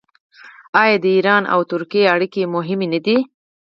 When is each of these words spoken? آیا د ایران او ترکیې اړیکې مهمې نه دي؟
آیا 0.81 0.97
د 1.03 1.05
ایران 1.15 1.43
او 1.53 1.59
ترکیې 1.71 2.11
اړیکې 2.15 2.51
مهمې 2.55 2.87
نه 2.93 2.99
دي؟ 3.05 3.17